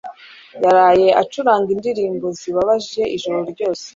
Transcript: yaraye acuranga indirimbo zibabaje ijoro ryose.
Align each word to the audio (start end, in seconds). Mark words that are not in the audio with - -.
yaraye 0.63 1.07
acuranga 1.21 1.69
indirimbo 1.75 2.27
zibabaje 2.39 3.01
ijoro 3.15 3.39
ryose. 3.51 3.85